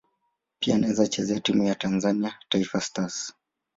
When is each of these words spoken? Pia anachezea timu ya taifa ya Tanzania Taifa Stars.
Pia 0.59 0.75
anachezea 0.75 1.39
timu 1.39 1.39
ya 1.39 1.41
taifa 1.41 1.69
ya 1.69 1.75
Tanzania 1.91 2.33
Taifa 2.49 2.81
Stars. 2.81 3.33